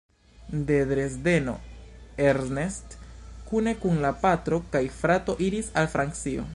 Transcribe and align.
De 0.69 0.77
Dresdeno 0.91 1.53
Ernest 2.29 2.97
kune 3.53 3.75
kun 3.85 4.01
la 4.09 4.15
patro 4.27 4.63
kaj 4.77 4.85
frato 5.03 5.37
iris 5.51 5.71
al 5.83 5.93
Francio. 5.97 6.49